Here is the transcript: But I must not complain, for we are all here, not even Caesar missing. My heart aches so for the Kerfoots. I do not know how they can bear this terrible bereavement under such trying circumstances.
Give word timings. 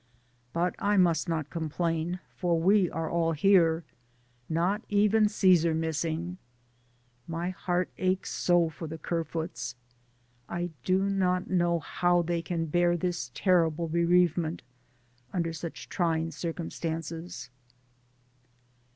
But 0.51 0.73
I 0.79 0.97
must 0.97 1.29
not 1.29 1.51
complain, 1.51 2.21
for 2.35 2.59
we 2.59 2.89
are 2.89 3.07
all 3.07 3.33
here, 3.33 3.83
not 4.49 4.81
even 4.89 5.29
Caesar 5.29 5.75
missing. 5.75 6.39
My 7.27 7.51
heart 7.51 7.87
aches 7.99 8.31
so 8.31 8.67
for 8.67 8.87
the 8.87 8.97
Kerfoots. 8.97 9.75
I 10.49 10.71
do 10.83 11.03
not 11.03 11.51
know 11.51 11.77
how 11.79 12.23
they 12.23 12.41
can 12.41 12.65
bear 12.65 12.97
this 12.97 13.29
terrible 13.35 13.87
bereavement 13.87 14.63
under 15.33 15.53
such 15.53 15.87
trying 15.87 16.31
circumstances. 16.31 17.51